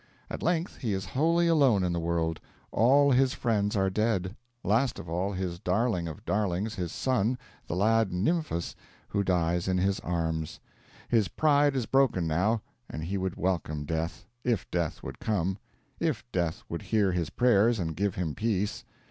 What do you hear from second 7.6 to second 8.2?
the lad